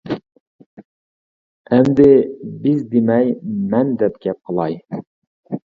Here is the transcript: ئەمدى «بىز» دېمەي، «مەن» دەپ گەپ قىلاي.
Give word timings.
ئەمدى 1.77 2.09
«بىز» 2.65 2.83
دېمەي، 2.95 3.33
«مەن» 3.77 3.97
دەپ 4.03 4.21
گەپ 4.27 4.43
قىلاي. 4.51 4.81